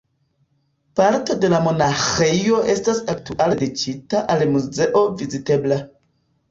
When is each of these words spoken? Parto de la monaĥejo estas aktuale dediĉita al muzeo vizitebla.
Parto 0.99 1.35
de 1.43 1.51
la 1.55 1.59
monaĥejo 1.67 2.63
estas 2.77 3.05
aktuale 3.15 3.61
dediĉita 3.63 4.27
al 4.37 4.47
muzeo 4.57 5.09
vizitebla. 5.23 5.81